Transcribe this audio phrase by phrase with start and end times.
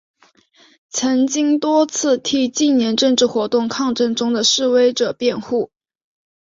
[0.89, 5.69] 曾经多次替近年政治活动抗争中的示威者辩护。